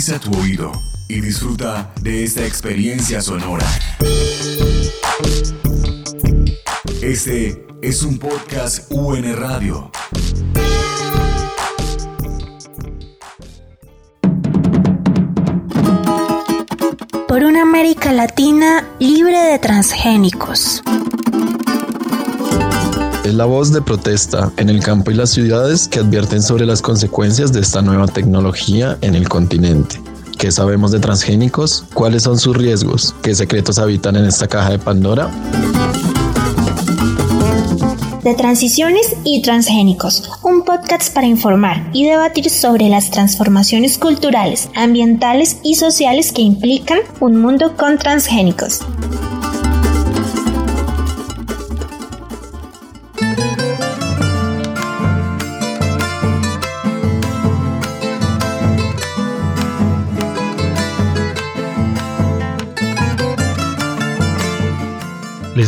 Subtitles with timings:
[0.00, 0.72] Agudiza tu oído
[1.08, 3.66] y disfruta de esta experiencia sonora.
[7.02, 9.90] Este es un podcast UN Radio.
[17.28, 20.82] Por una América Latina libre de transgénicos.
[23.24, 26.80] Es la voz de protesta en el campo y las ciudades que advierten sobre las
[26.80, 30.00] consecuencias de esta nueva tecnología en el continente.
[30.38, 31.84] ¿Qué sabemos de transgénicos?
[31.92, 33.14] ¿Cuáles son sus riesgos?
[33.22, 35.30] ¿Qué secretos habitan en esta caja de Pandora?
[38.22, 45.58] de Transiciones y Transgénicos, un podcast para informar y debatir sobre las transformaciones culturales, ambientales
[45.62, 48.80] y sociales que implican un mundo con transgénicos.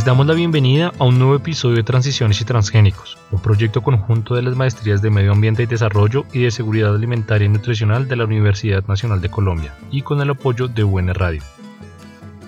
[0.02, 4.34] Les damos la bienvenida a un nuevo episodio de Transiciones y Transgénicos, un proyecto conjunto
[4.34, 8.16] de las Maestrías de Medio Ambiente y Desarrollo y de Seguridad Alimentaria y Nutricional de
[8.16, 11.44] la Universidad Nacional de Colombia y con el apoyo de UN Radio.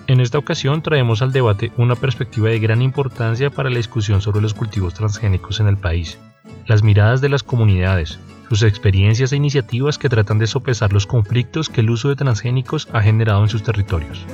[0.09, 4.41] En esta ocasión traemos al debate una perspectiva de gran importancia para la discusión sobre
[4.41, 6.19] los cultivos transgénicos en el país,
[6.67, 11.69] las miradas de las comunidades, sus experiencias e iniciativas que tratan de sopesar los conflictos
[11.69, 14.27] que el uso de transgénicos ha generado en sus territorios.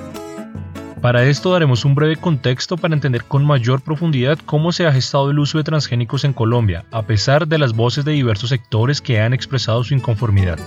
[1.00, 5.30] Para esto daremos un breve contexto para entender con mayor profundidad cómo se ha gestado
[5.30, 9.18] el uso de transgénicos en Colombia, a pesar de las voces de diversos sectores que
[9.18, 10.58] han expresado su inconformidad.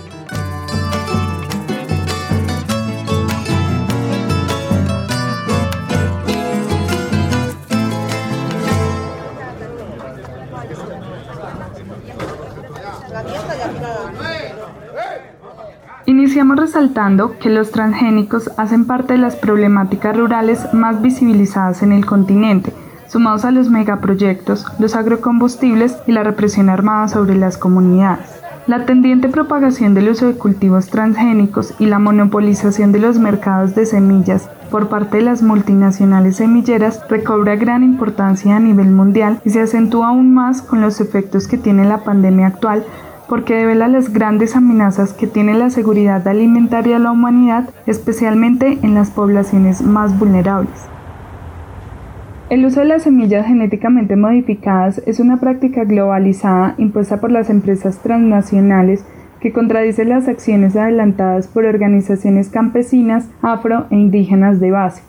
[16.34, 22.04] Iniciamos resaltando que los transgénicos hacen parte de las problemáticas rurales más visibilizadas en el
[22.06, 22.72] continente,
[23.06, 28.26] sumados a los megaproyectos, los agrocombustibles y la represión armada sobre las comunidades.
[28.66, 33.86] La tendiente propagación del uso de cultivos transgénicos y la monopolización de los mercados de
[33.86, 39.60] semillas por parte de las multinacionales semilleras recobra gran importancia a nivel mundial y se
[39.60, 42.84] acentúa aún más con los efectos que tiene la pandemia actual
[43.28, 48.94] porque devela las grandes amenazas que tiene la seguridad alimentaria de la humanidad, especialmente en
[48.94, 50.88] las poblaciones más vulnerables.
[52.50, 57.98] El uso de las semillas genéticamente modificadas es una práctica globalizada impuesta por las empresas
[58.02, 59.04] transnacionales
[59.40, 65.02] que contradice las acciones adelantadas por organizaciones campesinas, afro e indígenas de base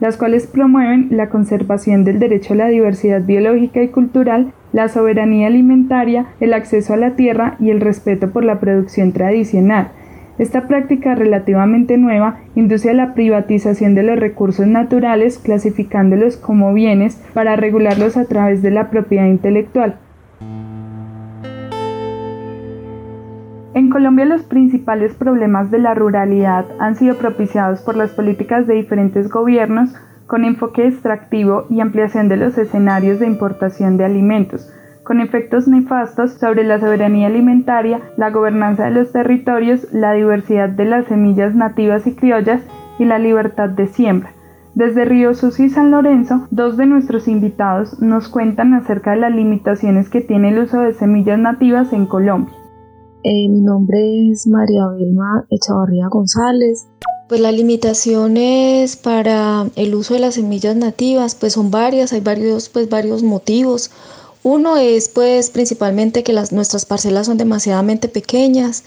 [0.00, 5.48] las cuales promueven la conservación del derecho a la diversidad biológica y cultural, la soberanía
[5.48, 9.88] alimentaria, el acceso a la tierra y el respeto por la producción tradicional.
[10.38, 17.22] Esta práctica relativamente nueva induce a la privatización de los recursos naturales clasificándolos como bienes
[17.34, 19.96] para regularlos a través de la propiedad intelectual.
[23.72, 28.74] En Colombia los principales problemas de la ruralidad han sido propiciados por las políticas de
[28.74, 29.94] diferentes gobiernos
[30.30, 36.34] con enfoque extractivo y ampliación de los escenarios de importación de alimentos, con efectos nefastos
[36.34, 42.06] sobre la soberanía alimentaria, la gobernanza de los territorios, la diversidad de las semillas nativas
[42.06, 42.62] y criollas
[43.00, 44.30] y la libertad de siembra.
[44.76, 49.34] Desde Río Susi y San Lorenzo, dos de nuestros invitados nos cuentan acerca de las
[49.34, 52.54] limitaciones que tiene el uso de semillas nativas en Colombia.
[53.24, 56.88] Eh, mi nombre es María Vilma Echavarría González.
[57.30, 62.68] Pues las limitaciones para el uso de las semillas nativas pues son varias, hay varios,
[62.68, 63.92] pues, varios motivos.
[64.42, 68.82] Uno es pues principalmente que nuestras parcelas son demasiadamente pequeñas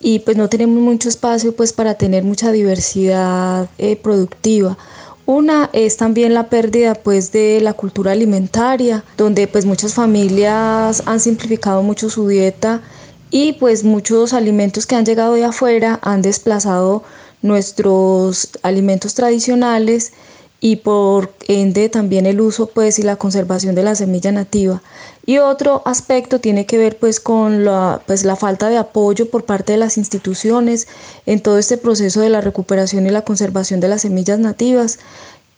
[0.00, 4.76] y pues no tenemos mucho espacio pues para tener mucha diversidad eh, productiva.
[5.24, 11.20] Una es también la pérdida pues de la cultura alimentaria, donde pues muchas familias han
[11.20, 12.82] simplificado mucho su dieta
[13.30, 17.04] y pues muchos alimentos que han llegado de afuera han desplazado
[17.44, 20.14] nuestros alimentos tradicionales
[20.60, 24.82] y por ende también el uso pues y la conservación de la semilla nativa.
[25.26, 29.44] Y otro aspecto tiene que ver pues con la, pues, la falta de apoyo por
[29.44, 30.88] parte de las instituciones
[31.26, 34.98] en todo este proceso de la recuperación y la conservación de las semillas nativas,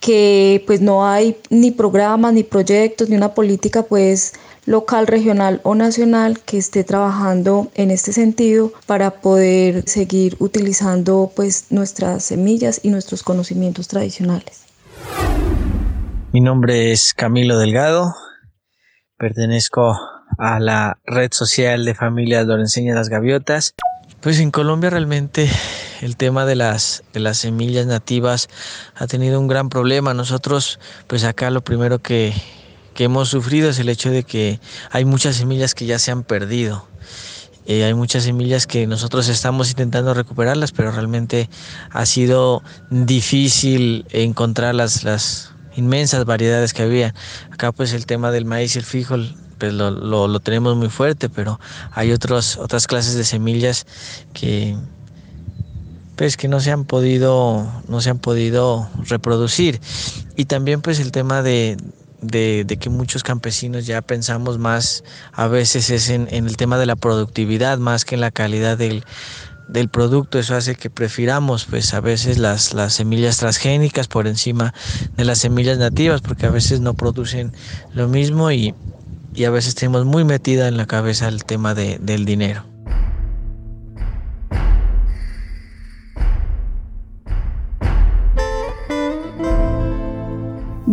[0.01, 4.33] que pues no hay ni programas, ni proyectos, ni una política pues
[4.67, 11.67] local, regional o nacional que esté trabajando en este sentido para poder seguir utilizando pues
[11.71, 14.65] nuestras semillas y nuestros conocimientos tradicionales.
[16.33, 18.13] Mi nombre es Camilo Delgado,
[19.17, 19.97] pertenezco
[20.39, 23.75] a la red social de familias Lorenceña Las Gaviotas.
[24.21, 25.49] Pues en Colombia realmente
[26.03, 28.49] el tema de las, de las semillas nativas
[28.97, 30.15] ha tenido un gran problema.
[30.15, 32.35] Nosotros, pues acá lo primero que,
[32.97, 34.59] que hemos sufrido es el hecho de que
[34.91, 36.89] hay muchas semillas que ya se han perdido.
[37.67, 41.51] Eh, hay muchas semillas que nosotros estamos intentando recuperarlas, pero realmente
[41.91, 47.15] ha sido difícil encontrar las, las inmensas variedades que había.
[47.53, 50.89] Acá pues el tema del maíz y el frijol pues lo, lo, lo tenemos muy
[50.89, 51.61] fuerte, pero
[51.93, 53.87] hay otros, otras clases de semillas
[54.33, 54.77] que,
[56.15, 59.81] pues que no se han podido no se han podido reproducir
[60.37, 61.77] y también pues el tema de,
[62.27, 66.97] de, que muchos campesinos ya pensamos más a veces es en, el tema de la
[66.97, 69.05] productividad más que en la calidad del,
[69.69, 70.39] del producto.
[70.39, 74.75] Eso hace que prefiramos pues a veces las, las semillas transgénicas por encima
[75.17, 77.53] de las semillas nativas porque a veces no producen
[77.95, 78.75] lo mismo y,
[79.35, 82.76] y a veces tenemos muy metida en la cabeza el tema de, del dinero.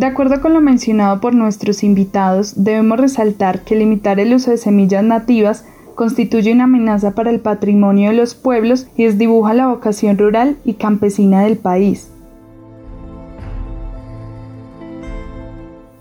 [0.04, 4.58] De acuerdo con lo mencionado por nuestros invitados, debemos resaltar que limitar el uso de
[4.58, 5.66] semillas nativas
[5.96, 10.74] constituye una amenaza para el patrimonio de los pueblos y desdibuja la vocación rural y
[10.74, 12.12] campesina del país.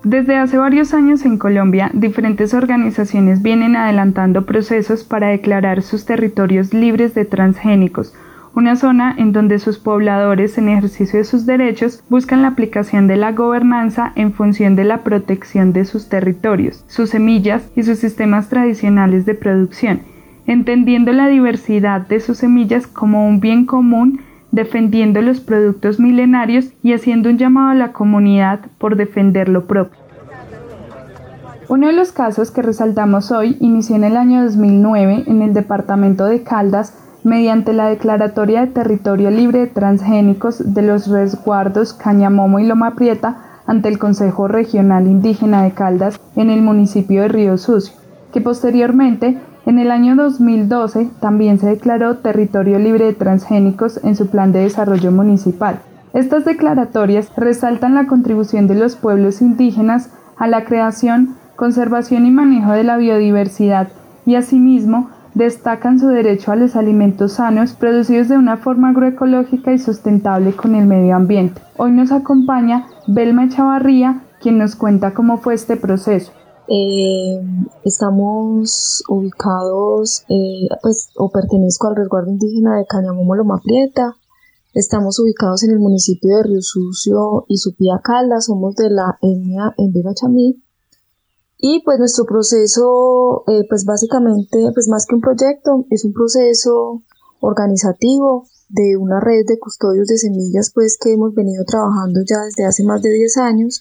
[0.02, 6.74] Desde hace varios años en Colombia, diferentes organizaciones vienen adelantando procesos para declarar sus territorios
[6.74, 8.12] libres de transgénicos,
[8.54, 13.16] una zona en donde sus pobladores en ejercicio de sus derechos buscan la aplicación de
[13.16, 18.48] la gobernanza en función de la protección de sus territorios, sus semillas y sus sistemas
[18.48, 20.00] tradicionales de producción,
[20.46, 24.20] entendiendo la diversidad de sus semillas como un bien común,
[24.50, 30.02] defendiendo los productos milenarios y haciendo un llamado a la comunidad por defender lo propio.
[31.68, 36.26] Uno de los casos que resaltamos hoy inició en el año 2009 en el departamento
[36.26, 42.66] de Caldas mediante la Declaratoria de Territorio Libre de Transgénicos de los resguardos Cañamomo y
[42.66, 43.36] Loma Prieta
[43.66, 47.94] ante el Consejo Regional Indígena de Caldas en el municipio de Río Sucio,
[48.32, 54.26] que posteriormente, en el año 2012, también se declaró Territorio Libre de Transgénicos en su
[54.26, 55.80] Plan de Desarrollo Municipal.
[56.12, 62.72] Estas declaratorias resaltan la contribución de los pueblos indígenas a la creación, conservación y manejo
[62.72, 63.88] de la biodiversidad
[64.26, 69.78] y asimismo destacan su derecho a los alimentos sanos producidos de una forma agroecológica y
[69.78, 71.60] sustentable con el medio ambiente.
[71.76, 76.32] Hoy nos acompaña Belma Chavarría, quien nos cuenta cómo fue este proceso.
[76.68, 77.40] Eh,
[77.84, 84.16] estamos ubicados, eh, pues, o pertenezco al resguardo indígena de Cañamomo Loma Prieta.
[84.74, 88.46] Estamos ubicados en el municipio de Río Sucio y Supía Caldas.
[88.46, 90.62] Somos de la etnia en Chamí.
[91.64, 97.04] Y pues nuestro proceso, eh, pues básicamente, pues más que un proyecto, es un proceso
[97.38, 102.64] organizativo de una red de custodios de semillas, pues que hemos venido trabajando ya desde
[102.64, 103.80] hace más de 10 años,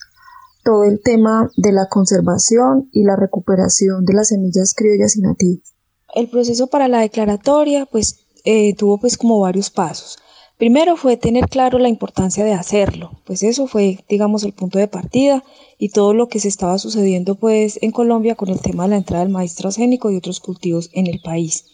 [0.64, 5.74] todo el tema de la conservación y la recuperación de las semillas criollas y nativas.
[6.14, 10.20] El proceso para la declaratoria, pues eh, tuvo pues como varios pasos.
[10.62, 14.88] Primero fue tener claro la importancia de hacerlo, pues eso fue, digamos, el punto de
[14.88, 15.44] partida
[15.80, 18.98] y todo lo que se estaba sucediendo pues en Colombia con el tema de la
[18.98, 21.66] entrada del maíz transgénico y otros cultivos en el país.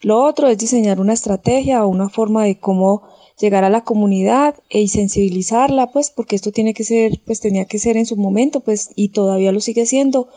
[0.00, 3.02] Lo otro es diseñar una estrategia o una forma de cómo
[3.38, 7.78] llegar a la comunidad e sensibilizarla, pues, porque esto tiene que ser, pues tenía que
[7.78, 10.28] ser en su momento, pues, y todavía lo sigue siendo,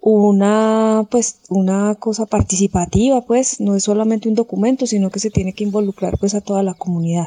[0.00, 5.52] una pues una cosa participativa pues no es solamente un documento sino que se tiene
[5.52, 7.26] que involucrar pues a toda la comunidad.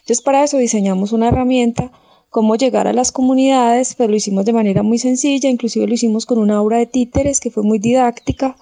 [0.00, 1.90] Entonces para eso diseñamos una herramienta
[2.30, 6.26] cómo llegar a las comunidades pero lo hicimos de manera muy sencilla inclusive lo hicimos
[6.26, 8.56] con una obra de títeres que fue muy didáctica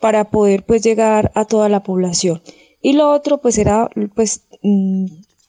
[0.00, 2.42] para poder pues llegar a toda la población.
[2.80, 5.06] Y lo otro pues era pues mm,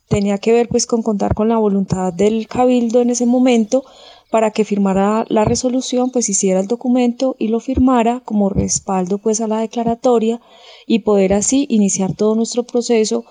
[0.08, 3.84] tenía que ver pues con contar con la voluntad del cabildo en ese momento
[4.30, 9.42] para que firmara la resolución, pues hiciera el documento y lo firmara como respaldo pues
[9.42, 10.40] a la declaratoria
[10.86, 13.26] y poder así iniciar todo nuestro proceso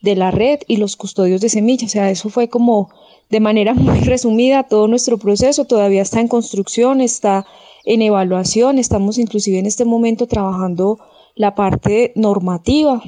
[0.00, 1.90] de la red y los custodios de semillas.
[1.90, 2.90] O sea, eso fue como
[3.30, 5.66] de manera muy resumida todo nuestro proceso.
[5.66, 7.46] Todavía está en construcción, está
[7.84, 8.78] en evaluación.
[8.78, 10.98] Estamos inclusive en este momento trabajando
[11.34, 13.02] la parte normativa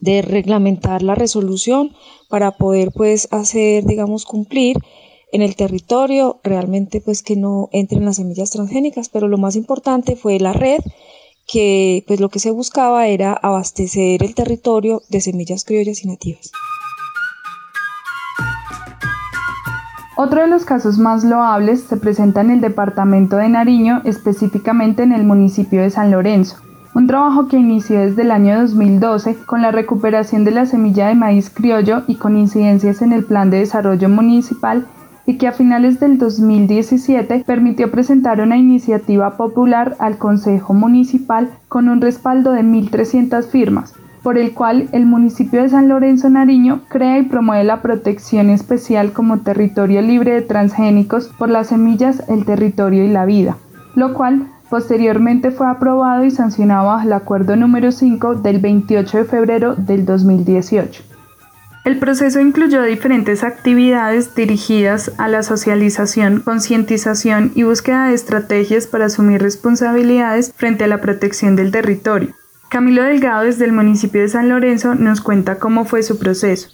[0.00, 1.94] de reglamentar la resolución
[2.28, 4.76] para poder pues hacer, digamos, cumplir
[5.34, 10.14] en el territorio, realmente pues que no entren las semillas transgénicas, pero lo más importante
[10.14, 10.78] fue la red
[11.52, 16.52] que pues lo que se buscaba era abastecer el territorio de semillas criollas y nativas.
[20.16, 25.10] Otro de los casos más loables se presenta en el departamento de Nariño, específicamente en
[25.10, 26.58] el municipio de San Lorenzo.
[26.94, 31.16] un trabajo que inició desde el año 2012 con la recuperación de la semilla de
[31.16, 34.86] maíz criollo y con incidencias en el Plan de Desarrollo Municipal
[35.26, 41.88] y que a finales del 2017 permitió presentar una iniciativa popular al Consejo Municipal con
[41.88, 47.18] un respaldo de 1.300 firmas, por el cual el municipio de San Lorenzo Nariño crea
[47.18, 53.04] y promueve la protección especial como territorio libre de transgénicos por las semillas, el territorio
[53.04, 53.56] y la vida,
[53.94, 59.24] lo cual posteriormente fue aprobado y sancionado bajo el acuerdo número 5 del 28 de
[59.24, 61.13] febrero del 2018.
[61.84, 69.06] El proceso incluyó diferentes actividades dirigidas a la socialización, concientización y búsqueda de estrategias para
[69.06, 72.34] asumir responsabilidades frente a la protección del territorio.
[72.70, 76.70] Camilo Delgado desde el municipio de San Lorenzo nos cuenta cómo fue su proceso.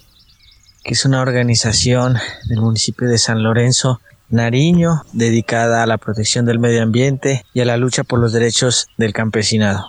[0.85, 2.15] Es una organización
[2.47, 3.99] del municipio de San Lorenzo
[4.29, 8.87] Nariño dedicada a la protección del medio ambiente y a la lucha por los derechos
[8.97, 9.87] del campesinado.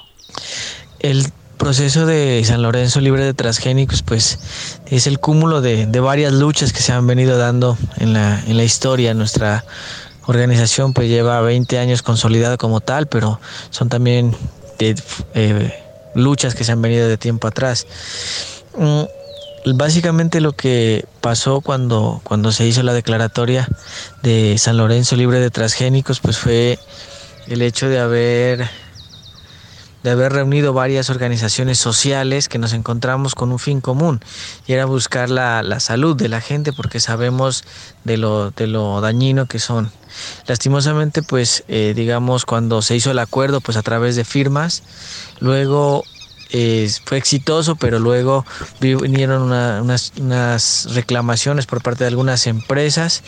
[0.98, 1.26] El
[1.62, 6.80] proceso de San Lorenzo libre de transgénicos pues es el cúmulo de, varias luchas que
[6.82, 9.14] se han venido dando en la, historia.
[9.14, 9.64] Nuestra
[10.26, 13.38] organización pues lleva 20 años consolidada como tal, pero
[13.70, 14.34] son también
[14.80, 15.72] eh,
[16.16, 17.86] luchas que se han venido de tiempo atrás.
[18.76, 23.68] Mm, básicamente lo que pasó cuando se hizo la declaratoria
[24.24, 26.80] de San Lorenzo libre de transgénicos pues fue
[27.46, 28.68] el hecho de haber
[30.02, 34.20] de haber reunido varias organizaciones sociales que nos encontramos con un fin común
[34.66, 37.64] y era buscar la, salud de la gente porque sabemos
[38.04, 39.90] de lo, de lo dañino que son.
[40.46, 44.82] Lastimosamente, pues eh, digamos, cuando se hizo el acuerdo, pues a través de firmas,
[45.40, 46.04] luego
[46.50, 48.44] eh, fue exitoso, pero luego
[48.80, 53.22] vinieron unas, unas reclamaciones por parte de algunas empresas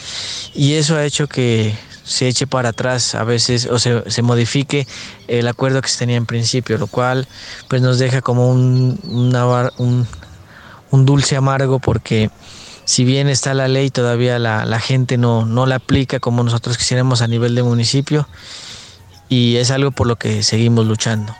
[0.54, 4.86] y eso ha hecho que se eche para atrás a veces o se, se, modifique
[5.26, 7.26] el acuerdo que se tenía en principio, lo cual
[7.68, 10.06] pues nos deja como un, un,
[10.90, 12.30] un, dulce amargo porque
[12.84, 16.76] si bien está la ley todavía la, la gente no, no la aplica como nosotros
[16.76, 18.28] quisiéramos a nivel de municipio
[19.30, 21.34] y es algo por lo que seguimos luchando.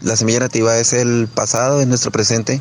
[0.00, 2.60] La semilla nativa es el pasado, es nuestro presente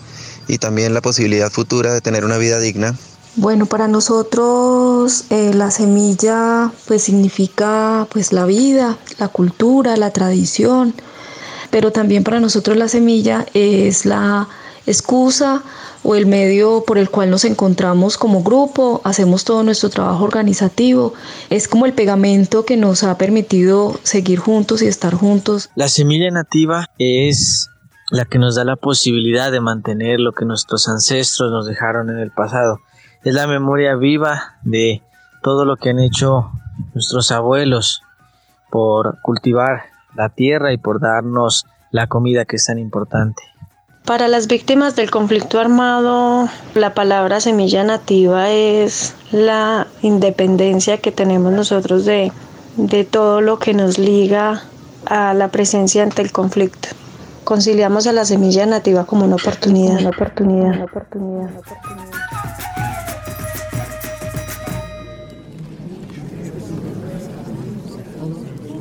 [0.49, 2.97] y también la posibilidad futura de tener una vida digna.
[3.35, 10.95] Bueno, para nosotros eh, la semilla pues significa pues la vida, la cultura, la tradición,
[11.69, 14.49] pero también para nosotros la semilla es la
[14.87, 15.61] excusa
[16.01, 21.13] o el medio por el cual nos encontramos como grupo, hacemos todo nuestro trabajo organizativo,
[21.51, 25.69] es como el pegamento que nos ha permitido seguir juntos y estar juntos.
[25.75, 27.69] La semilla nativa es
[28.11, 32.19] la que nos da la posibilidad de mantener lo que nuestros ancestros nos dejaron en
[32.19, 32.79] el pasado.
[33.23, 35.03] Es la memoria viva de
[35.43, 36.51] todo lo que han hecho
[36.93, 38.03] nuestros abuelos
[38.69, 39.83] por cultivar
[40.15, 43.43] la tierra y por darnos la comida que es tan importante.
[44.05, 51.53] Para las víctimas del conflicto armado, la palabra semilla nativa es la independencia que tenemos
[51.53, 52.31] nosotros de,
[52.75, 54.63] de todo lo que nos liga
[55.05, 56.89] a la presencia ante el conflicto
[57.49, 62.28] conciliamos a la semilla nativa como una oportunidad, una oportunidad, una oportunidad, una oportunidad.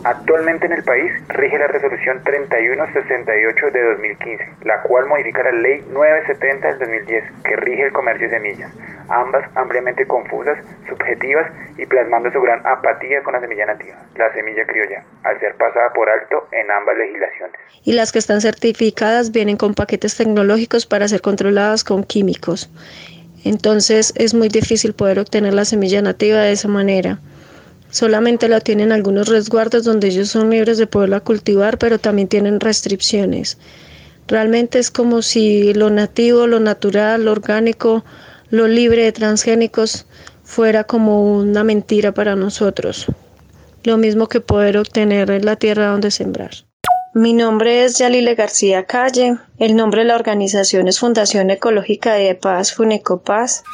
[0.08, 5.84] Actualmente en el país rige la resolución 3168 de 2015, la cual modifica la ley
[5.92, 8.72] 970 del 2010, que rige el comercio de semillas,
[9.10, 10.56] ambas ampliamente confusas,
[10.88, 15.54] subjetivas y plasmando su gran apatía con la semilla nativa, la semilla criolla, al ser
[15.56, 17.60] pasada por alto en ambas legislaciones.
[17.84, 22.70] Y las que están certificadas vienen con paquetes tecnológicos para ser controladas con químicos.
[23.44, 27.18] Entonces es muy difícil poder obtener la semilla nativa de esa manera.
[27.90, 32.60] Solamente la tienen algunos resguardos donde ellos son libres de poderla cultivar, pero también tienen
[32.60, 33.58] restricciones.
[34.26, 38.04] Realmente es como si lo nativo, lo natural, lo orgánico,
[38.50, 40.06] lo libre de transgénicos
[40.44, 43.06] fuera como una mentira para nosotros.
[43.84, 46.50] Lo mismo que poder obtener en la tierra donde sembrar.
[47.14, 49.38] Mi nombre es Yalile García Calle.
[49.58, 53.64] El nombre de la organización es Fundación Ecológica de Paz, Funecopaz.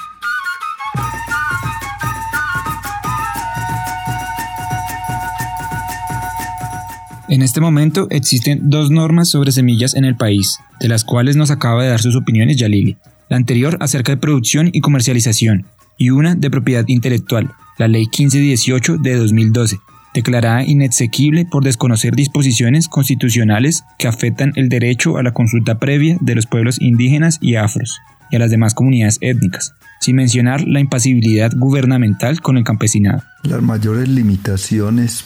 [7.27, 11.51] En este momento existen dos normas sobre semillas en el país, de las cuales nos
[11.51, 12.99] acaba de dar sus opiniones Yalili.
[13.31, 15.65] La anterior acerca de producción y comercialización,
[15.97, 19.79] y una de propiedad intelectual, la Ley 1518 de 2012,
[20.13, 26.35] declarada inexequible por desconocer disposiciones constitucionales que afectan el derecho a la consulta previa de
[26.35, 28.01] los pueblos indígenas y afros,
[28.31, 33.23] y a las demás comunidades étnicas, sin mencionar la impasibilidad gubernamental con el campesinado.
[33.45, 35.25] Las mayores limitaciones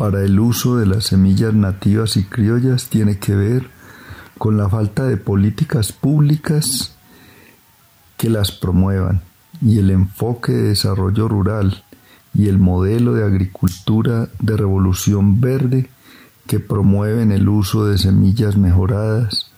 [0.00, 3.68] para el uso de las semillas nativas y criollas tiene que ver
[4.38, 6.96] con la falta de políticas públicas
[8.16, 9.20] que las promuevan
[9.60, 11.84] y el enfoque de desarrollo rural
[12.32, 15.90] y el modelo de agricultura de revolución verde
[16.46, 19.49] que promueven el uso de semillas mejoradas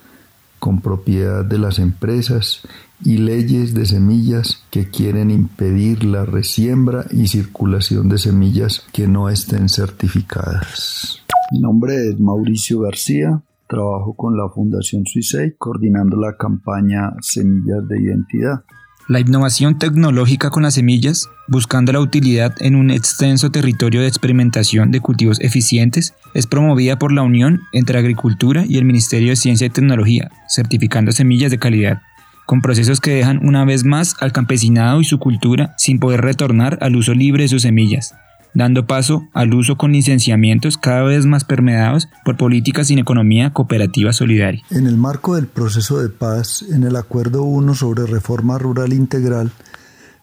[0.62, 2.62] con propiedad de las empresas
[3.04, 9.28] y leyes de semillas que quieren impedir la resiembra y circulación de semillas que no
[9.28, 11.20] estén certificadas.
[11.50, 18.00] Mi nombre es Mauricio García, trabajo con la Fundación Suisei coordinando la campaña Semillas de
[18.00, 18.62] Identidad.
[19.08, 24.92] La innovación tecnológica con las semillas, buscando la utilidad en un extenso territorio de experimentación
[24.92, 29.66] de cultivos eficientes, es promovida por la Unión entre Agricultura y el Ministerio de Ciencia
[29.66, 32.02] y Tecnología, certificando semillas de calidad,
[32.46, 36.78] con procesos que dejan una vez más al campesinado y su cultura sin poder retornar
[36.80, 38.14] al uso libre de sus semillas,
[38.54, 44.12] dando paso al uso con licenciamientos cada vez más permeados por políticas sin economía cooperativa
[44.12, 44.62] solidaria.
[44.70, 49.50] En el marco del proceso de paz, en el Acuerdo 1 sobre Reforma Rural Integral,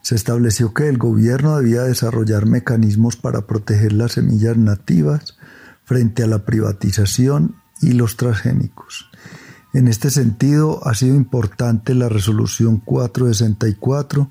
[0.02, 5.36] se estableció que el gobierno debía desarrollar mecanismos para proteger las semillas nativas
[5.84, 9.10] frente a la privatización y los transgénicos.
[9.72, 14.30] En este sentido, ha sido importante la resolución 464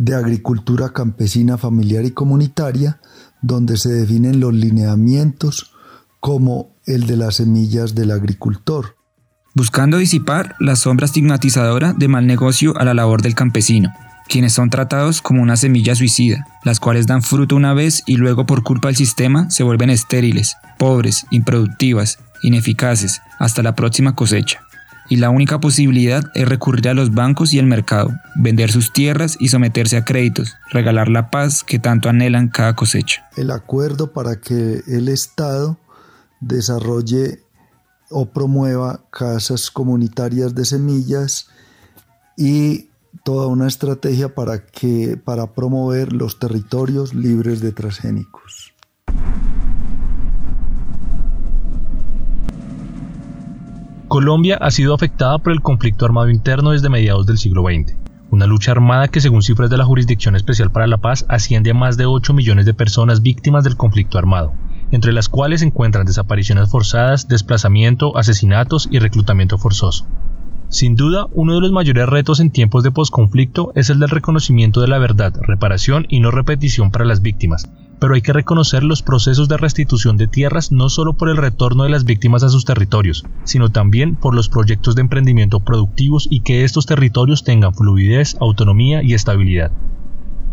[0.00, 3.00] de Agricultura Campesina Familiar y Comunitaria,
[3.42, 5.72] donde se definen los lineamientos
[6.20, 8.96] como el de las semillas del agricultor.
[9.54, 13.92] Buscando disipar la sombra estigmatizadora de mal negocio a la labor del campesino,
[14.26, 18.46] quienes son tratados como una semilla suicida, las cuales dan fruto una vez y luego
[18.46, 24.62] por culpa del sistema se vuelven estériles, pobres, improductivas, ineficaces, hasta la próxima cosecha
[25.10, 29.36] y la única posibilidad es recurrir a los bancos y el mercado, vender sus tierras
[29.40, 33.28] y someterse a créditos, regalar la paz que tanto anhelan cada cosecha.
[33.36, 35.76] El acuerdo para que el Estado
[36.40, 37.40] desarrolle
[38.08, 41.48] o promueva casas comunitarias de semillas
[42.36, 42.88] y
[43.24, 48.72] toda una estrategia para que para promover los territorios libres de transgénicos.
[54.20, 57.96] Colombia ha sido afectada por el conflicto armado interno desde mediados del siglo XX.
[58.30, 61.74] Una lucha armada que según cifras de la Jurisdicción Especial para la Paz asciende a
[61.74, 64.52] más de 8 millones de personas víctimas del conflicto armado,
[64.90, 70.04] entre las cuales se encuentran desapariciones forzadas, desplazamiento, asesinatos y reclutamiento forzoso.
[70.68, 74.82] Sin duda, uno de los mayores retos en tiempos de posconflicto es el del reconocimiento
[74.82, 77.70] de la verdad, reparación y no repetición para las víctimas,
[78.00, 81.84] pero hay que reconocer los procesos de restitución de tierras no solo por el retorno
[81.84, 86.40] de las víctimas a sus territorios, sino también por los proyectos de emprendimiento productivos y
[86.40, 89.70] que estos territorios tengan fluidez, autonomía y estabilidad.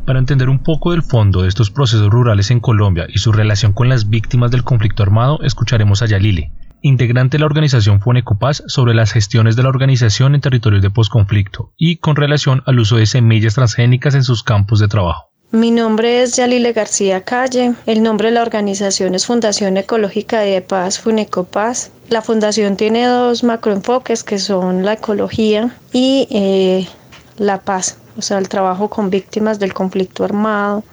[0.06, 3.74] Para entender un poco del fondo de estos procesos rurales en Colombia y su relación
[3.74, 8.94] con las víctimas del conflicto armado, escucharemos a Yalile, integrante de la organización Fonecopaz, sobre
[8.94, 13.06] las gestiones de la organización en territorios de posconflicto y con relación al uso de
[13.06, 15.27] semillas transgénicas en sus campos de trabajo.
[15.52, 17.74] Mi nombre es Yalile García Calle.
[17.86, 21.90] El nombre de la organización es Fundación Ecológica de Paz, Funecopaz.
[22.10, 26.86] La fundación tiene dos macroenfoques que son la ecología y eh,
[27.38, 30.84] la paz, o sea, el trabajo con víctimas del conflicto armado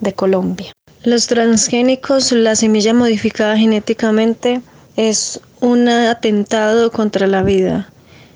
[0.00, 0.72] de Colombia.
[1.04, 4.60] Los transgénicos, la semilla modificada genéticamente,
[4.96, 7.88] es un atentado contra la vida.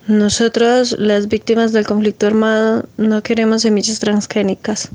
[0.07, 4.91] Nosotros, las víctimas del conflicto armado, no queremos semillas transgénicas.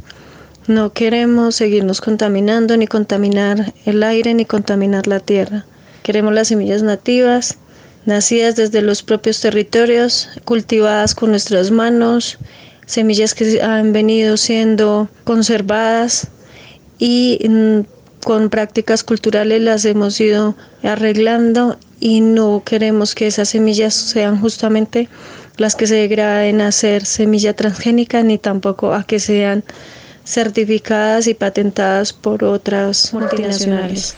[0.67, 5.65] No queremos seguirnos contaminando, ni contaminar el aire, ni contaminar la tierra.
[6.03, 7.57] Queremos las semillas nativas,
[8.05, 12.37] nacidas desde los propios territorios, cultivadas con nuestras manos,
[12.85, 16.29] semillas que han venido siendo conservadas
[16.97, 17.79] y mm,
[18.23, 25.09] con prácticas culturales las hemos ido arreglando y no queremos que esas semillas sean justamente
[25.57, 29.63] las que se degraden a ser semilla transgénica ni tampoco a que sean
[30.25, 34.15] certificadas y patentadas por otras multinacionales.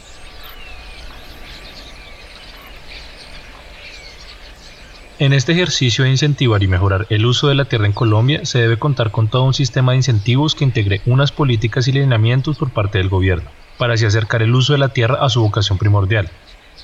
[5.18, 8.60] En este ejercicio de incentivar y mejorar el uso de la tierra en Colombia se
[8.60, 12.72] debe contar con todo un sistema de incentivos que integre unas políticas y lineamientos por
[12.72, 16.30] parte del gobierno, para así acercar el uso de la tierra a su vocación primordial,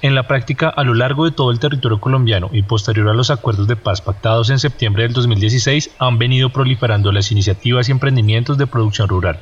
[0.02, 3.30] en la práctica, a lo largo de todo el territorio colombiano y posterior a los
[3.30, 8.58] acuerdos de paz pactados en septiembre del 2016, han venido proliferando las iniciativas y emprendimientos
[8.58, 9.40] de producción rural.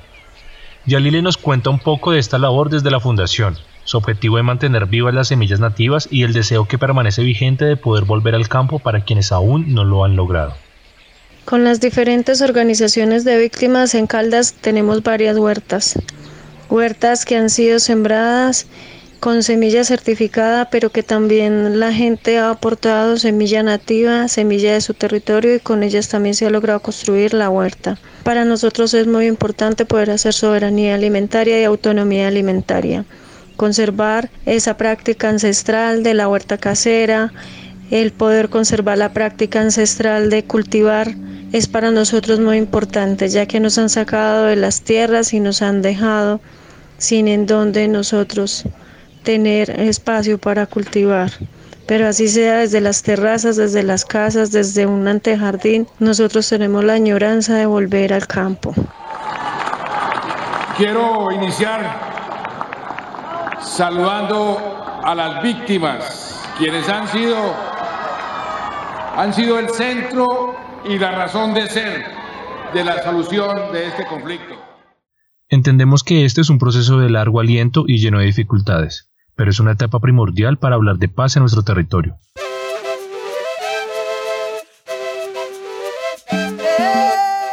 [0.85, 4.85] Yalile nos cuenta un poco de esta labor desde la Fundación, su objetivo de mantener
[4.85, 8.79] vivas las semillas nativas y el deseo que permanece vigente de poder volver al campo
[8.79, 10.53] para quienes aún no lo han logrado.
[11.45, 15.97] Con las diferentes organizaciones de víctimas en Caldas tenemos varias huertas.
[16.69, 18.67] huertas que han sido sembradas
[19.19, 24.93] con semilla certificada, pero que también la gente ha aportado semilla nativa, semilla de su
[24.93, 27.97] territorio y con ellas también se ha logrado construir la huerta.
[28.23, 33.05] Para nosotros es muy importante poder hacer soberanía alimentaria y autonomía alimentaria,
[33.57, 37.33] conservar esa práctica ancestral de la huerta casera,
[37.91, 41.15] el poder conservar la práctica ancestral de cultivar
[41.51, 45.61] es para nosotros muy importante, ya que nos han sacado de las tierras y nos
[45.61, 46.39] han dejado
[46.99, 48.65] sin en donde nosotros
[49.29, 51.29] tener espacio para cultivar.
[51.85, 56.93] Pero así sea desde las terrazas, desde las casas, desde un antejardín, nosotros tenemos la
[56.93, 58.73] añoranza de volver al campo.
[60.77, 61.79] Quiero iniciar
[63.61, 64.57] saludando
[65.03, 67.37] a las víctimas, quienes han sido,
[69.15, 72.03] han sido el centro y la razón de ser
[72.73, 74.55] de la solución de este conflicto.
[75.49, 79.08] Entendemos que este es un proceso de largo aliento y lleno de dificultades,
[79.39, 82.17] pero es una etapa primordial para hablar de paz en nuestro territorio.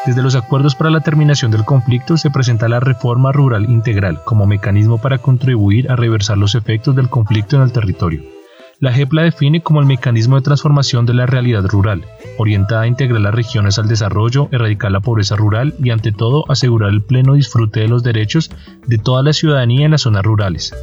[0.04, 4.46] Desde los acuerdos para la terminación del conflicto se presenta la reforma rural integral como
[4.46, 8.24] mecanismo para contribuir a reversar los efectos del conflicto en el territorio.
[8.80, 12.04] La JEP la define como el mecanismo de transformación de la realidad rural,
[12.36, 16.90] orientada a integrar las regiones al desarrollo, erradicar la pobreza rural y ante todo asegurar
[16.90, 18.50] el pleno disfrute de los derechos
[18.88, 20.74] de toda la ciudadanía en las zonas rurales.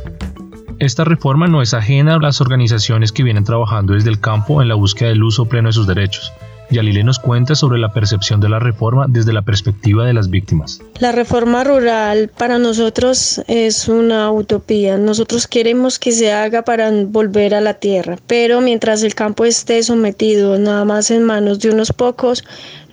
[0.83, 4.67] Esta reforma no es ajena a las organizaciones que vienen trabajando desde el campo en
[4.67, 6.33] la búsqueda del uso pleno de sus derechos.
[6.69, 10.81] Yalile nos cuenta sobre la percepción de la reforma desde la perspectiva de las víctimas.
[10.99, 14.97] La reforma rural para nosotros es una utopía.
[14.97, 19.83] Nosotros queremos que se haga para volver a la tierra, pero mientras el campo esté
[19.83, 22.43] sometido nada más en manos de unos pocos,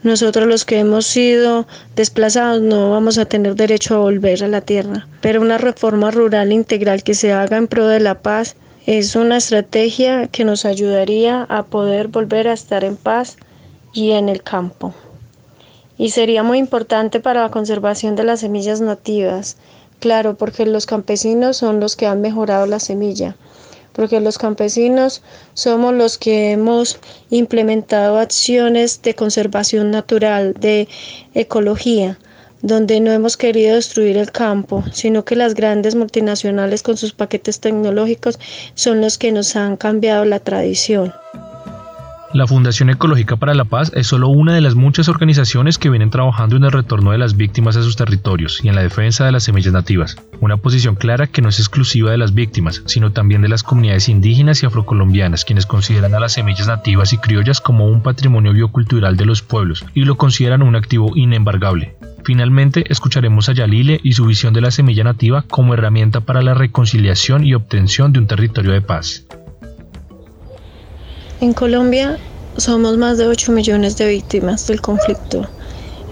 [0.02, 4.62] nosotros los que hemos sido desplazados no vamos a tener derecho a volver a la
[4.62, 5.06] tierra.
[5.20, 9.36] Pero una reforma rural integral que se haga en pro de la paz es una
[9.36, 13.36] estrategia que nos ayudaría a poder volver a estar en paz
[13.92, 14.94] y en el campo.
[15.98, 19.58] Y sería muy importante para la conservación de las semillas nativas,
[19.98, 23.36] claro, porque los campesinos son los que han mejorado la semilla,
[23.92, 25.22] porque los campesinos
[25.54, 26.98] somos los que hemos
[27.30, 30.88] implementado acciones de conservación natural, de
[31.34, 32.18] ecología,
[32.62, 37.60] donde no hemos querido destruir el campo, sino que las grandes multinacionales con sus paquetes
[37.60, 38.38] tecnológicos
[38.74, 41.12] son los que nos han cambiado la tradición.
[42.32, 46.10] La Fundación Ecológica para la Paz es solo una de las muchas organizaciones que vienen
[46.10, 49.32] trabajando en el retorno de las víctimas a sus territorios y en la defensa de
[49.32, 50.16] las semillas nativas.
[50.40, 54.08] Una posición clara que no es exclusiva de las víctimas, sino también de las comunidades
[54.08, 59.16] indígenas y afrocolombianas, quienes consideran a las semillas nativas y criollas como un patrimonio biocultural
[59.16, 61.96] de los pueblos y lo consideran un activo inembargable.
[62.22, 66.54] Finalmente, escucharemos a Yalile y su visión de la semilla nativa como herramienta para la
[66.54, 69.26] reconciliación y obtención de un territorio de paz.
[71.40, 72.18] En Colombia
[72.58, 75.48] somos más de 8 millones de víctimas del conflicto.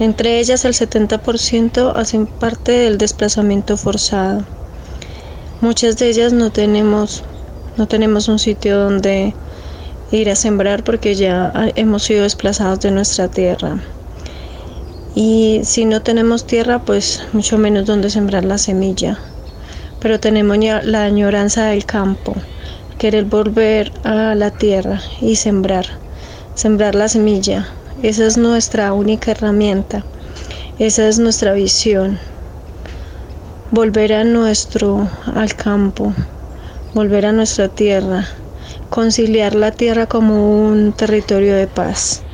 [0.00, 4.46] Entre ellas el 70% hacen parte del desplazamiento forzado.
[5.60, 7.24] Muchas de ellas no tenemos,
[7.76, 9.34] no tenemos un sitio donde
[10.12, 13.82] ir a sembrar porque ya hemos sido desplazados de nuestra tierra.
[15.14, 19.18] Y si no tenemos tierra, pues mucho menos donde sembrar la semilla.
[20.00, 22.34] Pero tenemos la añoranza del campo
[22.98, 25.86] querer volver a la tierra y sembrar,
[26.54, 27.68] sembrar la semilla.
[28.02, 30.04] Esa es nuestra única herramienta,
[30.78, 32.18] esa es nuestra visión.
[33.70, 36.12] Volver a nuestro, al campo,
[36.92, 38.26] volver a nuestra tierra,
[38.88, 42.24] conciliar la tierra como un territorio de paz.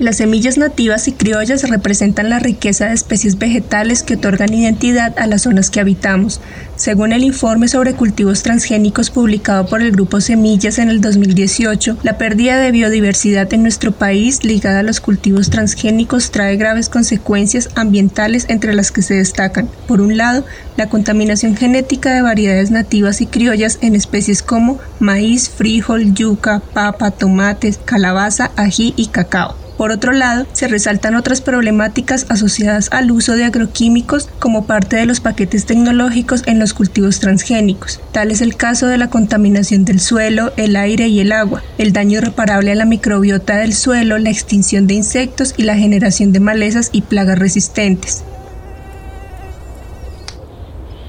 [0.00, 5.26] Las semillas nativas y criollas representan la riqueza de especies vegetales que otorgan identidad a
[5.26, 6.40] las zonas que habitamos.
[6.74, 12.16] Según el informe sobre cultivos transgénicos publicado por el Grupo Semillas en el 2018, la
[12.16, 18.46] pérdida de biodiversidad en nuestro país ligada a los cultivos transgénicos trae graves consecuencias ambientales
[18.48, 20.46] entre las que se destacan, por un lado,
[20.78, 27.10] la contaminación genética de variedades nativas y criollas en especies como maíz, frijol, yuca, papa,
[27.10, 29.69] tomates, calabaza, ají y cacao.
[29.80, 35.06] Por otro lado, se resaltan otras problemáticas asociadas al uso de agroquímicos como parte de
[35.06, 37.98] los paquetes tecnológicos en los cultivos transgénicos.
[38.12, 41.94] Tal es el caso de la contaminación del suelo, el aire y el agua, el
[41.94, 46.40] daño irreparable a la microbiota del suelo, la extinción de insectos y la generación de
[46.40, 48.22] malezas y plagas resistentes.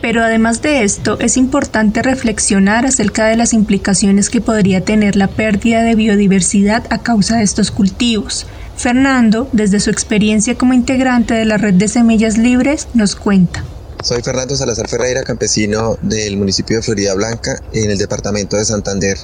[0.01, 5.27] Pero además de esto, es importante reflexionar acerca de las implicaciones que podría tener la
[5.27, 8.47] pérdida de biodiversidad a causa de estos cultivos.
[8.81, 13.63] Fernando, desde su experiencia como integrante de la red de semillas libres, nos cuenta.
[14.03, 19.19] Soy Fernando Salazar Ferreira, campesino del municipio de Florida Blanca, en el departamento de Santander.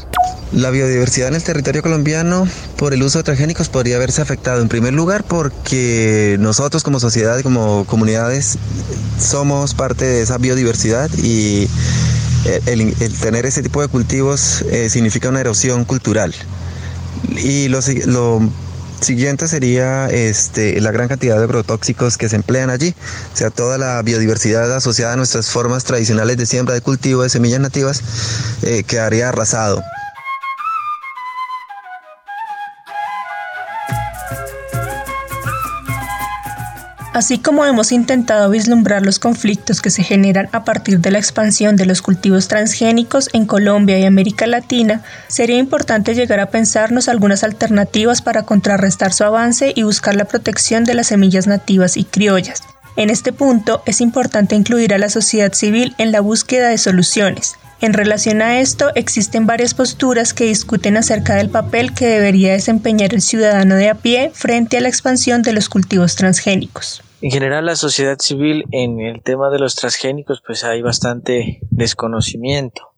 [0.52, 4.70] La biodiversidad en el territorio colombiano por el uso de transgénicos podría haberse afectado en
[4.70, 8.60] primer lugar porque nosotros como sociedad como comunidades
[9.20, 11.68] somos parte de esa biodiversidad y
[12.68, 16.36] el, tener ese tipo de cultivos eh, significa una erosión cultural.
[17.38, 17.82] Y lo
[19.02, 22.94] siguiente sería este, la gran cantidad de agrotóxicos que se emplean allí,
[23.34, 27.30] o sea, toda la biodiversidad asociada a nuestras formas tradicionales de siembra de cultivo de
[27.30, 28.02] semillas nativas
[28.64, 29.84] eh, quedaría arrasado.
[37.18, 41.76] Así como hemos intentado vislumbrar los conflictos que se generan a partir de la expansión
[41.76, 47.44] de los cultivos transgénicos en Colombia y América Latina, sería importante llegar a pensarnos algunas
[47.44, 52.62] alternativas para contrarrestar su avance y buscar la protección de las semillas nativas y criollas.
[52.98, 57.56] En este punto es importante incluir a la sociedad civil en la búsqueda de soluciones.
[57.82, 63.16] En relación a esto, existen varias posturas que discuten acerca del papel que debería desempeñar
[63.16, 67.02] el ciudadano de a pie frente a la expansión de los cultivos transgénicos.
[67.22, 72.94] En general, la sociedad civil en el tema de los transgénicos, pues hay bastante desconocimiento.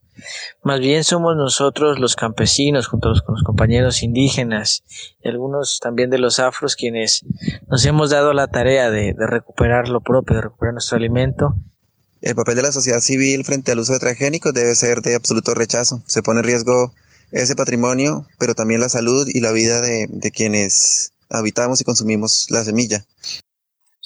[0.64, 4.84] Más bien somos nosotros los campesinos, junto con los compañeros indígenas
[5.24, 7.26] y algunos también de los afros, quienes
[7.68, 11.56] nos hemos dado la tarea de, recuperar lo propio, de recuperar nuestro alimento
[12.22, 15.54] el papel de la sociedad civil frente al uso de transgénicos debe ser de absoluto
[15.54, 16.04] rechazo.
[16.06, 16.94] Se pone en riesgo
[17.32, 22.66] ese patrimonio, pero también la salud y la vida de, quienes habitamos y consumimos la
[22.66, 23.06] semilla.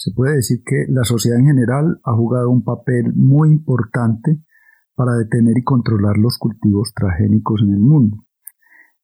[0.03, 4.43] Se puede decir que la sociedad en general ha jugado un papel muy importante
[4.95, 8.17] para detener y controlar los cultivos transgénicos en el mundo.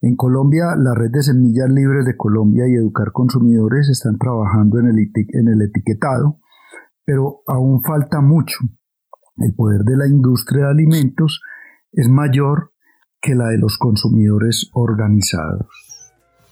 [0.02, 4.88] En Colombia, la red de semillas libres de Colombia y Educar Consumidores están trabajando en
[4.88, 4.98] el,
[5.30, 6.42] en el etiquetado,
[7.06, 8.58] pero aún falta mucho.
[9.38, 11.42] El poder de la industria de alimentos
[11.94, 12.74] es mayor
[13.22, 15.89] que la de los consumidores organizados.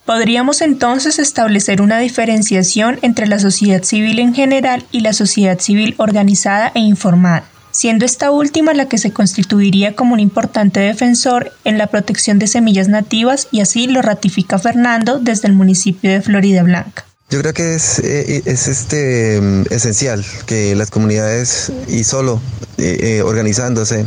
[0.08, 5.96] Podríamos entonces establecer una diferenciación entre la sociedad civil en general y la sociedad civil
[5.98, 11.78] organizada e informada, siendo esta última la que se constituiría como un importante defensor en
[11.78, 16.64] la protección de semillas nativas y así lo ratifica Fernando desde el municipio de Florida
[16.64, 17.04] Blanca.
[17.30, 22.40] Yo creo que es, eh, es este, mm, esencial que las comunidades y solo
[22.78, 24.06] eh, eh, organizándose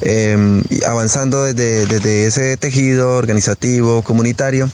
[0.00, 4.70] Em, avanzando desde, ese tejido organizativo, comunitario,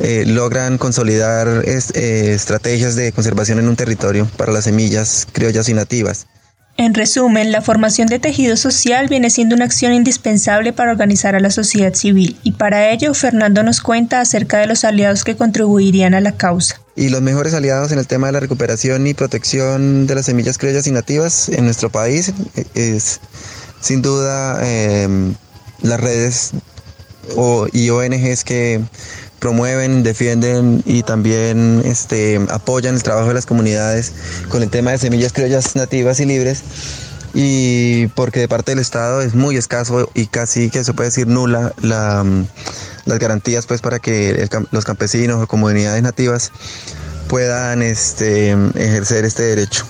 [0.00, 5.74] eh, logran consolidar eh, estrategias de conservación en un territorio para las semillas criollas y
[5.74, 6.26] nativas.
[6.76, 11.40] En resumen, la formación de tejido social viene siendo una acción indispensable para organizar a
[11.40, 16.14] la sociedad civil y para ello Fernando nos cuenta acerca de los aliados que contribuirían
[16.14, 16.80] a la causa.
[16.94, 20.56] Y los mejores aliados en el tema de la recuperación y protección de las semillas
[20.56, 23.20] criollas y nativas en nuestro país eh, es
[23.80, 25.34] sin duda em,
[25.82, 26.52] las redes
[27.72, 28.80] y ONGs que
[29.38, 34.12] promueven, defienden y también este, apoyan el trabajo de las comunidades
[34.48, 36.62] con el tema de semillas criollas nativas y libres
[37.34, 41.26] y porque de parte del Estado es muy escaso y casi que se puede decir
[41.26, 42.24] nula la,
[43.04, 46.52] las garantías pues para que los campesinos o comunidades nativas
[47.28, 49.86] puedan este, ejercer este derecho.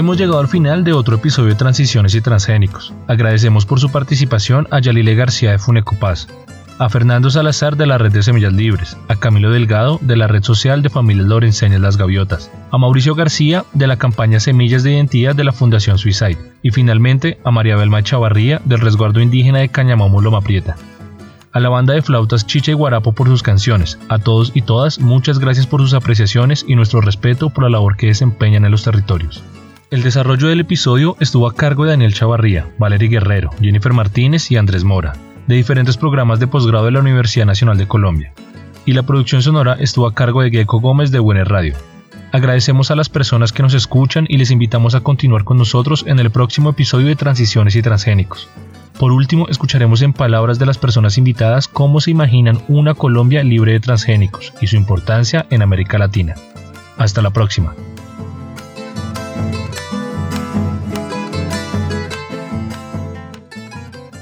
[0.00, 2.94] Hemos llegado al final de otro episodio de Transiciones y Transgénicos.
[3.06, 6.26] Agradecemos por su participación a Yalile García de Funecopaz,
[6.78, 10.42] a Fernando Salazar de la Red de Semillas Libres, a Camilo Delgado de la Red
[10.42, 15.36] Social de Familias Lorenceñas Las Gaviotas, a Mauricio García de la campaña Semillas de Identidad
[15.36, 20.22] de la Fundación Suicide y finalmente a María Belma Chavarría del Resguardo Indígena de Cañamamo
[20.22, 20.76] Loma Prieta.
[21.52, 23.98] A la banda de flautas Chicha y Guarapo por sus canciones.
[24.08, 27.98] A todos y todas, muchas gracias por sus apreciaciones y nuestro respeto por la labor
[27.98, 29.44] que desempeñan en los territorios.
[29.90, 34.56] El desarrollo del episodio estuvo a cargo de Daniel Chavarría, Valery Guerrero, Jennifer Martínez y
[34.56, 35.14] Andrés Mora,
[35.48, 38.32] de diferentes programas de posgrado de la Universidad Nacional de Colombia.
[38.86, 41.74] Y la producción sonora estuvo a cargo de Gecko Gómez de Buenas Radio.
[42.30, 46.20] Agradecemos a las personas que nos escuchan y les invitamos a continuar con nosotros en
[46.20, 48.48] el próximo episodio de Transiciones y Transgénicos.
[48.96, 53.72] Por último, escucharemos en palabras de las personas invitadas cómo se imaginan una Colombia libre
[53.72, 56.36] de transgénicos y su importancia en América Latina.
[56.96, 57.74] Hasta la próxima.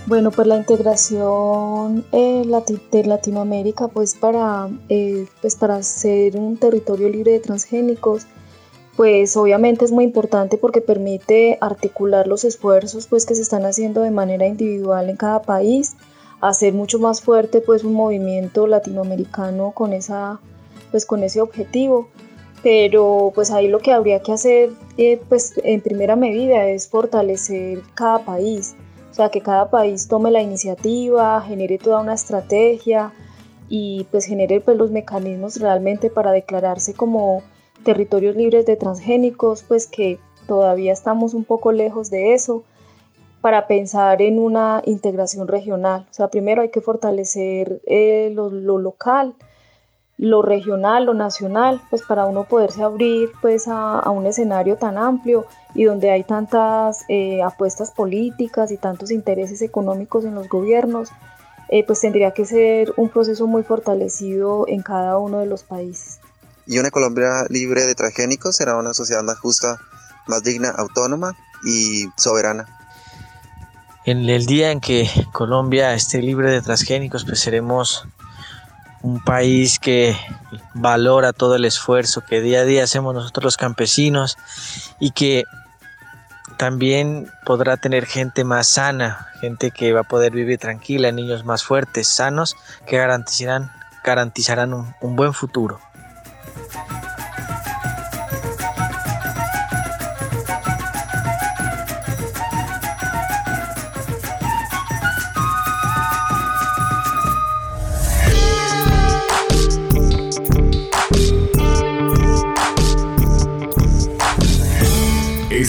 [0.08, 2.42] Bueno, pues la integración eh,
[2.90, 8.24] de Latinoamérica, pues para, eh, pues para ser un territorio libre de transgénicos,
[8.96, 14.00] pues obviamente es muy importante porque permite articular los esfuerzos pues que se están haciendo
[14.00, 15.94] de manera individual en cada país,
[16.40, 20.40] hacer mucho más fuerte pues un movimiento latinoamericano con esa
[20.90, 22.08] pues con ese objetivo.
[22.62, 27.82] Pero pues ahí lo que habría que hacer eh, pues en primera medida es fortalecer
[27.94, 28.74] cada país,
[29.18, 33.12] sea que cada país tome la iniciativa, genere toda una estrategia
[33.68, 37.42] y pues genere pues los mecanismos realmente para declararse como
[37.83, 42.62] territorios libres de transgénicos, pues que todavía estamos un poco lejos de eso,
[43.40, 46.07] para pensar en una integración regional.
[46.11, 49.35] O sea, primero hay que fortalecer eh, lo, local,
[50.16, 55.44] lo regional, lo nacional, pues para uno poderse abrir pues a, un escenario tan amplio
[55.78, 61.10] y donde hay tantas eh, apuestas políticas y tantos intereses económicos en los gobiernos,
[61.68, 66.18] eh, pues tendría que ser un proceso muy fortalecido en cada uno de los países
[66.68, 69.80] y una Colombia libre de transgénicos será una sociedad más justa,
[70.26, 72.66] más digna, autónoma y soberana.
[74.04, 78.06] En el día en que Colombia esté libre de transgénicos, pues seremos
[79.00, 80.14] un país que
[80.74, 84.36] valora todo el esfuerzo que día a día hacemos nosotros los campesinos
[85.00, 85.44] y que
[86.58, 91.64] también podrá tener gente más sana, gente que va a poder vivir tranquila, niños más
[91.64, 93.70] fuertes, sanos, que garantizarán,
[94.04, 95.80] garantizarán un buen futuro.